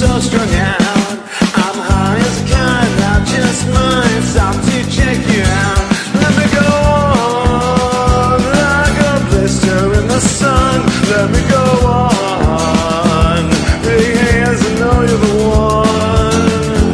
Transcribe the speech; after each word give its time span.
strung 0.00 0.54
out. 0.54 0.80
I'm 1.60 1.76
high 1.76 2.16
as 2.16 2.40
a 2.40 2.44
kite, 2.48 3.26
just 3.26 3.68
stop 4.32 4.54
to 4.54 4.78
check 4.88 5.18
you 5.28 5.42
out. 5.44 5.84
Let 6.22 6.32
me 6.40 6.46
go 6.56 6.68
on 7.04 8.40
like 8.64 8.96
a 8.96 9.14
blister 9.28 9.92
in 10.00 10.08
the 10.08 10.20
sun. 10.20 10.80
Let 11.12 11.28
me 11.30 11.42
go 11.50 11.64
on. 11.84 13.44
Big 13.84 14.16
hands, 14.16 14.60
I 14.64 14.72
know 14.80 14.98
you're 15.08 15.20
the 15.28 15.34
one. 15.52 16.92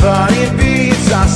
Body 0.00 0.44
beats, 0.56 1.10
I 1.10 1.26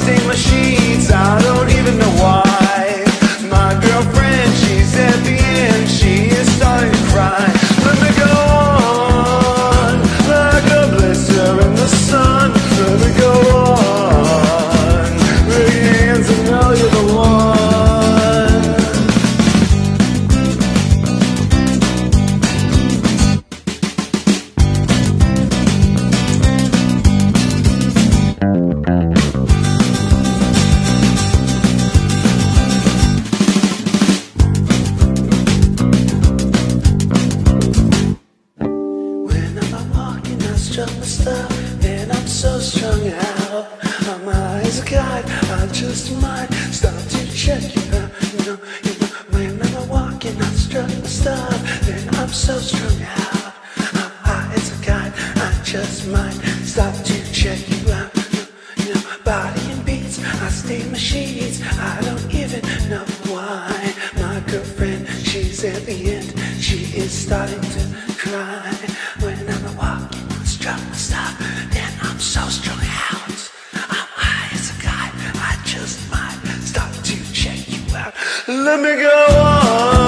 just 55.73 56.07
might 56.09 56.35
stop 56.65 56.93
to 57.03 57.33
check 57.33 57.67
you 57.71 57.93
out. 57.93 58.02
Sheets, 61.13 61.61
I 61.63 62.01
don't 62.01 62.27
even 62.33 62.63
know 62.89 63.05
why. 63.29 63.95
My 64.17 64.41
girlfriend, 64.51 65.07
she's 65.29 65.63
at 65.65 65.85
the 65.85 65.99
end, 66.17 66.29
she 66.59 66.79
is 66.97 67.13
starting 67.13 67.61
to 67.77 67.85
cry. 68.17 68.73
When 69.21 69.39
I'm 69.55 69.77
walking, 69.77 70.29
strum 70.45 70.81
my 70.89 70.97
stuff, 70.97 71.35
then 71.75 71.93
I'm 72.01 72.19
so 72.19 72.43
strung 72.49 72.81
out. 72.81 73.41
I'm 73.75 74.09
high 74.25 74.55
as 74.57 74.71
a 74.75 74.79
kite, 74.87 75.15
I 75.51 75.53
just 75.65 75.97
might 76.11 76.41
stop 76.71 76.91
to 77.09 77.17
check 77.41 77.61
you 77.69 77.83
out. 77.95 78.15
Let 78.49 78.81
me 78.81 78.93
go 79.03 79.17
on. 79.39 80.02